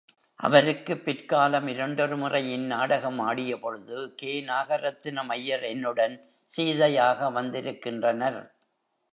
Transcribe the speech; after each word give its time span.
அவருக்குப் 0.39 1.05
பிற்காலம் 1.05 1.67
இரண்டொரு 1.67 2.17
முறை 2.17 2.51
இந்நாடகம் 2.51 3.19
ஆடியபொழுது 3.19 4.07
கே. 4.15 4.41
நாக 4.41 4.75
ரத்தினம் 4.77 5.29
ஐயர் 5.29 5.63
என்னுடன் 5.63 6.15
சீதையாக 6.47 7.29
வந்திருக்கின்றனர். 7.31 8.41